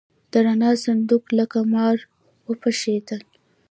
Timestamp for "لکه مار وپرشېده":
1.39-3.17